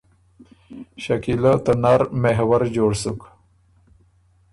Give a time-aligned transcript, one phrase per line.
[1.03, 3.19] شکیلۀ ته نر محور جوړ سُک